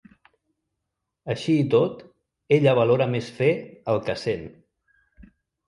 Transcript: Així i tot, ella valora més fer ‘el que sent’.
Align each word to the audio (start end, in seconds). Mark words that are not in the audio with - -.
Així 1.33 1.57
i 1.65 1.65
tot, 1.73 2.01
ella 2.59 2.75
valora 2.81 3.09
més 3.13 3.29
fer 3.39 3.53
‘el 3.95 4.05
que 4.11 4.19
sent’. 4.25 4.51